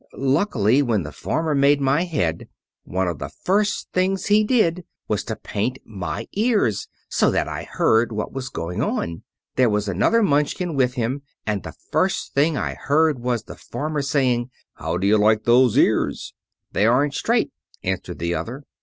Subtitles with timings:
[0.13, 2.47] Luckily, when the farmer made my head,
[2.85, 7.65] one of the first things he did was to paint my ears, so that I
[7.65, 9.21] heard what was going on.
[9.57, 14.01] There was another Munchkin with him, and the first thing I heard was the farmer
[14.01, 16.33] saying, 'How do you like those ears?'
[16.71, 18.63] "'They aren't straight,'" answered the other.